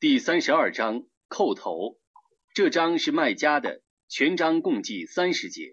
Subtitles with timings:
[0.00, 1.96] 第三十二章叩头。
[2.54, 5.72] 这章是卖家的，全章共计三十节。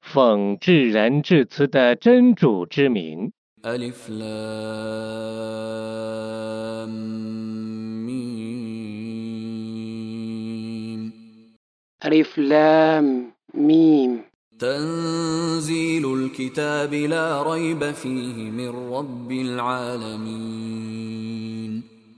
[0.00, 3.32] 奉至仁至慈的真主之名。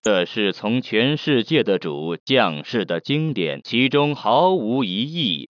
[0.01, 5.49] 这是从全世界的主降世的经典，其中毫无疑义。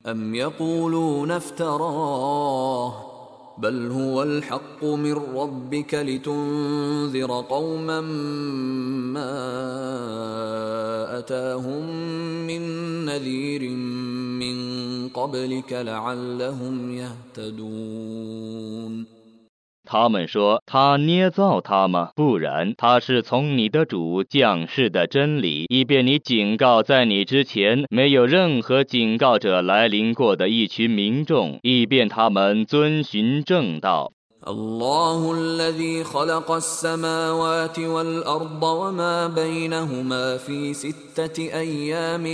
[19.87, 22.11] 他们说他捏造他吗？
[22.17, 34.13] 不然，他是从你的主降世的真理，以便你警告在你之前没有任何警告者来临过的一群民众，以便他们遵循正道。
[34.49, 42.25] الله الذي خلق السماوات والأرض وما بينهما في ستة أيام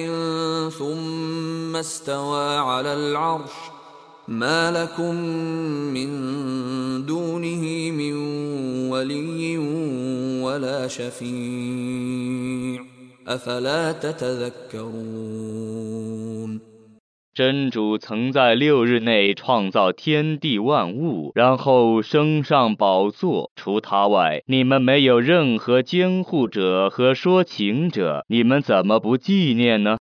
[0.78, 3.50] ثم استوى على العرش.
[4.28, 5.14] ما لكم
[5.94, 6.10] من
[7.06, 8.14] دونه من
[8.90, 9.58] ولي
[10.42, 12.84] ولا شفيع.
[13.28, 15.10] أفلا تتذكرون؟
[17.32, 23.52] 真主曾在六日内创造天地万物，然后升上宝座。
[23.54, 29.98] 除他外，你们没有任何监护者和说情者，你们怎么不纪念呢？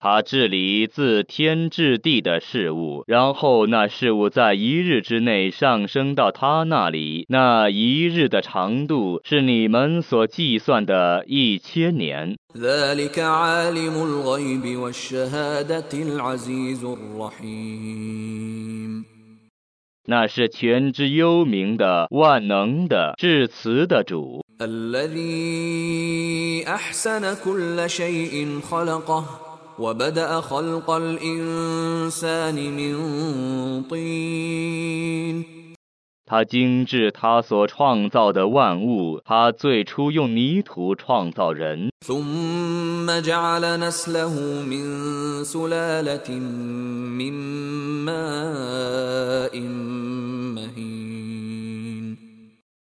[0.00, 7.26] 他治理自天至地的事物，然后那事物在一日之内上升到他那里。
[7.28, 12.36] 那一日的长度是你们所计算的一千年。
[20.10, 24.42] 那是全知幽冥的万能的至慈的主。
[36.28, 41.88] 他精致他所创造的万物，他最初用泥土创造人。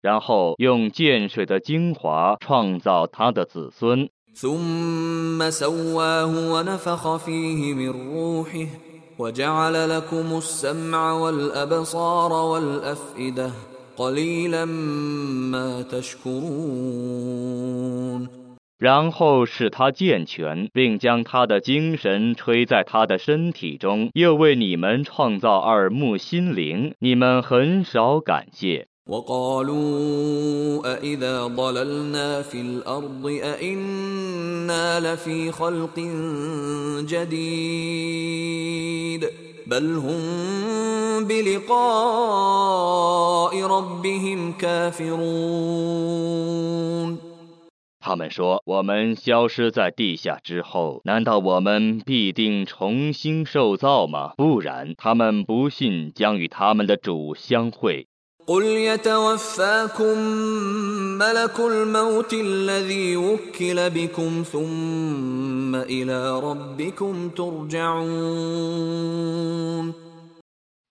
[0.00, 4.08] 然后用涧水的精华创造他的子孙。
[18.78, 28.88] 然后使他健全，并将他的精神吹在他的身体中，又为你们创造耳目心灵，你们很少感谢。
[29.08, 29.14] 他
[48.16, 54.32] 们说：“我们消失在地下之后，难道我们必定重新受造吗？
[54.36, 58.08] 不然，他们不信将与他们的主相会。”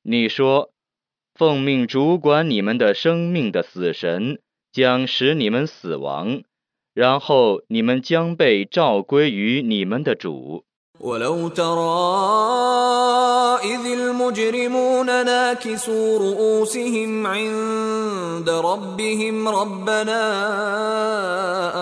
[0.03, 0.69] 你说，
[1.33, 4.41] 奉命主管你们的生命的死神
[4.73, 6.43] 将使你们死亡，
[6.93, 10.65] 然后你们将被召归于你们的主。
[11.05, 12.01] ولو ترى
[13.63, 20.23] إذ المجرمون ناكسوا رؤوسهم عند ربهم ربنا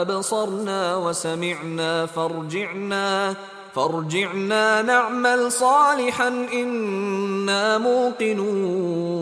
[0.01, 3.35] أبصرنا وسمعنا فارجعنا
[3.75, 9.13] فارجعنا نعمل صالحا إنا موقنون.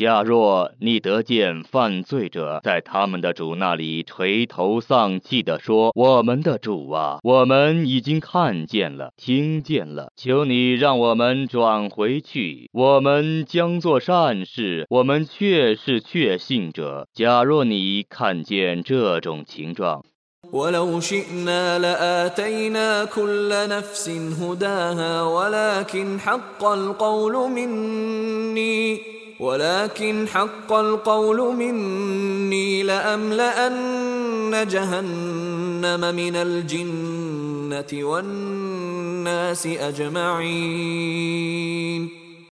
[0.00, 20.04] 假若你得见犯罪者在他们的主那里垂头丧气地说：“我们的主啊，我们已经看见了，听见了，求你让我们转回去，我们将做善事，我们确是确信者。”假若你看见这种情状，
[20.52, 24.08] ولو شئنا لآتينا كل نفس
[24.40, 29.00] هداها ولكن حق القول مني
[29.40, 41.06] ولكن حق القول مني لأملأن جهنم من الجنة والناس أجمعين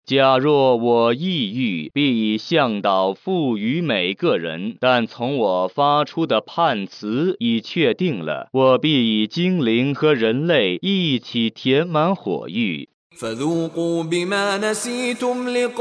[0.07, 12.89] 假若我意欲，必向导赋予每个人；但从我发出的判词已确定了，我必以精灵和人类一起填满火域。
[13.19, 15.81] فذوقوا بما نسيتم لقاء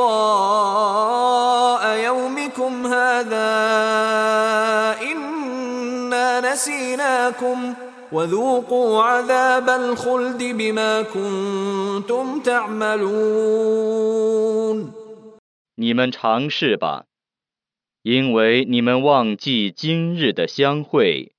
[1.98, 3.50] يومكم هذا
[5.02, 7.74] إنا نسيناكم
[8.12, 13.90] وذوقوا عذاب الخلد بما كنتم تعملون
[15.76, 17.06] 你们尝试吧，
[18.02, 21.32] 因为你们忘记今日的相会，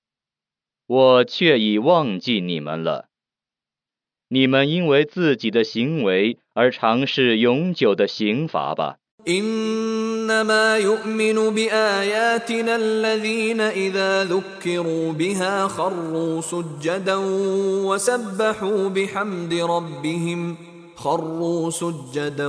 [0.87, 3.04] 我却已忘记你们了。
[4.29, 8.97] 你们因为自己的行为而尝试永久的刑罚吧。
[9.29, 17.17] إنما يؤمن بآياتنا الذين إذا ذكروا بها خروا سجدا
[17.85, 20.57] وسبحوا بحمد ربهم
[20.97, 22.49] خروا سجدا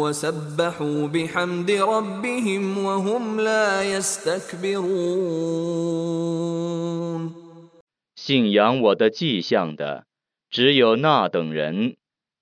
[0.00, 5.36] وسبحوا بحمد ربهم وهم لا يستكبرون
[8.16, 10.04] 信仰我的迹象的，
[10.50, 11.96] 只有那等人。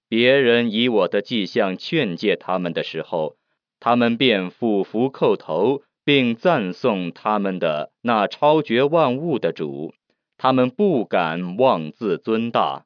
[0.08, 3.37] 别人以我的迹象劝诫他们的时候，
[3.81, 9.94] 他们便俯伏叩头，并赞颂他们的那超绝万物的主。
[10.37, 12.84] 他们不敢妄自尊大。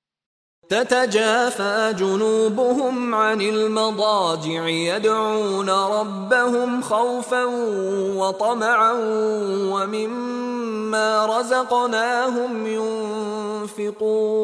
[0.69, 7.44] تتجافى جنوبهم عن المضاجع يدعون ربهم خوفا
[8.20, 8.92] وطمعا
[9.72, 10.51] ومما
[11.26, 14.38] رزقناهم ينفقون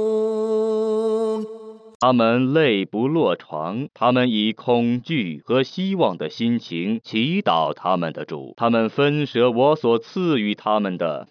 [2.00, 8.52] 他们泪不落床，他们以恐惧和希望的心情祈祷他们的主。
[8.58, 11.26] 他们分舍我所赐予他们的，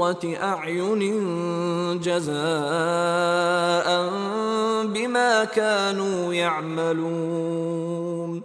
[0.00, 1.02] قرة أعين
[2.00, 3.88] جزاء
[4.94, 8.42] بما كانوا يعملون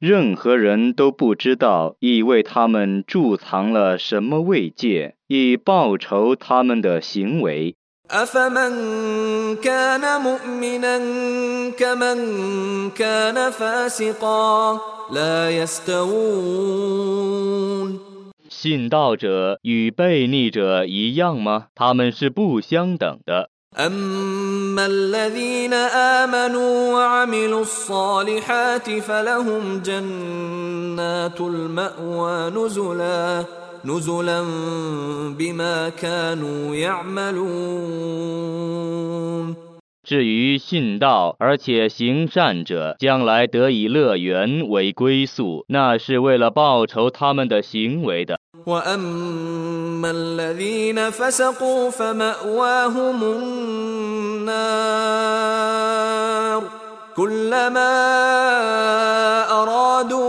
[0.00, 7.76] 任何人都不知道已为他们贮藏了什么慰藉，以报酬他们的行为。
[8.10, 8.72] أفمن
[9.62, 10.98] كان مؤمنا
[11.78, 14.80] كمن كان فاسقا
[15.12, 16.92] لا يستوون
[18.66, 21.66] 信道者与悖逆者一样吗？
[21.74, 23.50] 他们是不相等的。
[23.74, 33.44] أما الذين آمنوا وعملوا الصالحات فلهم جنات المأوى نزلا
[33.84, 34.42] نزلا
[35.38, 37.62] بما كانوا يعملون
[40.04, 48.35] 至于信道而且行善者，将来得以乐园为归宿，那是为了报酬他们的行为的。
[48.65, 54.77] وأما الذين فسقوا فمأواهم النار
[57.15, 57.93] كلما
[59.51, 60.27] أرادوا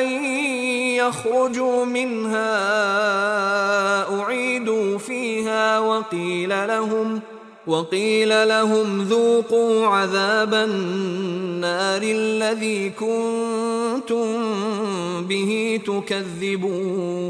[0.00, 0.06] أن
[0.94, 2.56] يخرجوا منها
[4.20, 7.20] أعيدوا فيها وقيل لهم
[7.66, 13.55] وقيل لهم ذوقوا عذاب النار الذي كنتم
[15.27, 17.27] به تكذبون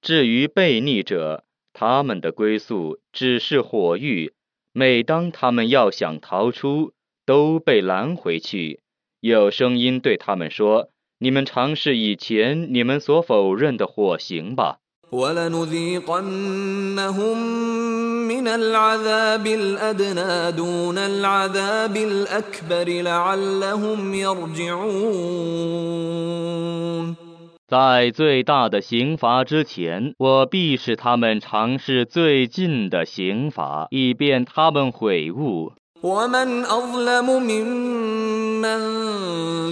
[0.00, 4.32] 至于悖逆者，他们的归宿只是火狱。
[4.72, 6.92] 每当他们要想逃出，
[7.26, 8.80] 都被拦回去。
[9.20, 14.78] 有声音对他们说：“你们尝试以前你们所否认的火刑吧。”
[18.32, 24.88] ولنذيقنهم من العذاب الأدنى دون العذاب الأكبر لعلهم يرجعون
[27.68, 35.72] 在最大的刑罚之前，我必使他们尝试最近的刑罚，以便他们悔悟。
[36.02, 38.80] ومن أظلم ممن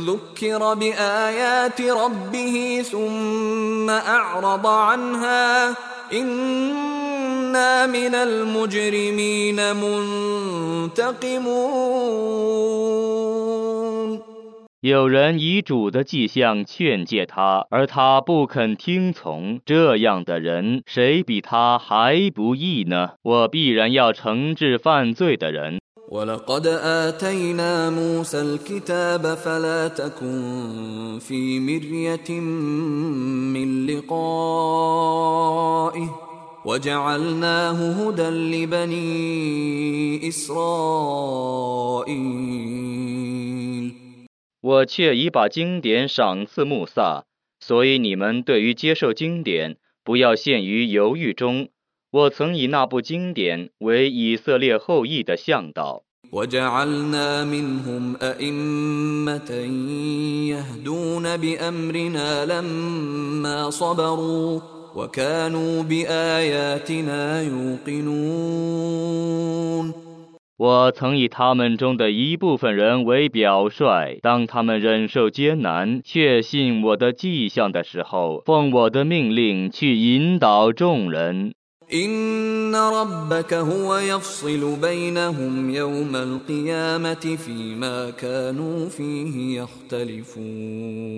[0.05, 5.69] ذكر بآيات ربه ثم أعرض عنها
[6.13, 7.00] إنا
[7.51, 11.27] إنا من المجرمين منتقمون
[14.83, 23.15] 有人以主的迹象劝诫他，而他不肯听从，这样的人，谁比他还不义呢？
[23.23, 25.81] 我必然要惩治犯罪的人。
[26.09, 32.41] ولقد آتينا موسى الكتاب فلا تكن في مرية
[33.51, 35.07] من لقائه
[36.65, 41.57] وجعلناه هدى لبني إسرائيل
[44.61, 47.25] 我却已把经典赏赐穆萨，
[47.61, 51.69] 所以你们对于接受经典，不要陷于犹豫中。
[52.11, 56.03] 我曾以那部经典为以色列后裔的向导。
[56.33, 59.51] وجعلنا منهم أئمة
[60.51, 64.80] يهدون بأمرنا لما صبروا وكانوا بآياتنا يوقنون
[70.59, 81.53] 我曾以他们中的一部分人为表率，当他们忍受艰难，确信我的迹象的时候，奉我的命令去引导众人。
[81.93, 91.17] إن ربك هو يفصل بينهم يوم القيامة فيما كانوا فيه يختلفون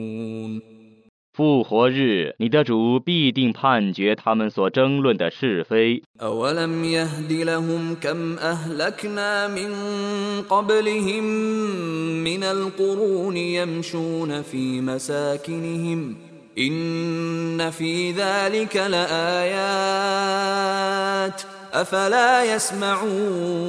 [1.33, 6.03] 复活日，你的主必定判决他们所争论的是非。
[6.21, 9.73] أولم يهد لهم كم أهلكنا من
[10.49, 11.25] قبلهم
[12.25, 16.17] من القرون يمشون في مساكنهم
[16.59, 20.33] إن في ذلك لآيات
[21.73, 23.69] أفلا يسمعون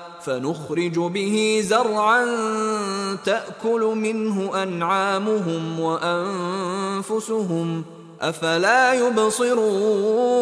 [0.20, 2.24] فنخرج به زرعا
[3.24, 7.68] تأكل منه أنعامهم وأنفسهم
[8.20, 10.36] أفلا يبصرون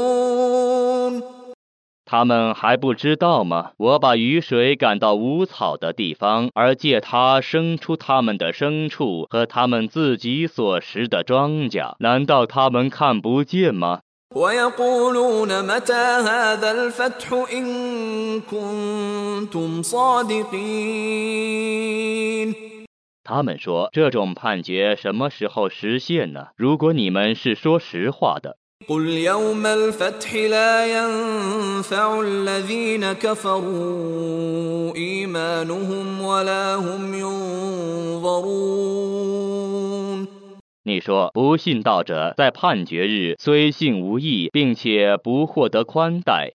[2.07, 3.73] 他们还不知道吗？
[3.79, 14.01] 我把雨水赶到无草的地方，而借它生出他们的牲畜和他们自己所食的庄稼，难道他们看不见吗？
[14.35, 21.35] ويقولون متى هذا الفتح إن كنتم صادقين
[23.27, 26.49] 他们说，这种判决什么时候实现呢？
[26.57, 38.68] 如果你们是说实话的， قل يوم الفتح لا ينفع الذين كفروا إيمانهم ولا هم ينظرون
[40.90, 46.54] 你说不信道者在判决日虽信无益并且不获得宽待。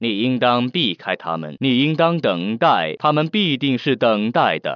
[0.00, 4.66] 你应当避开他们你应当等待他们必定是等待的。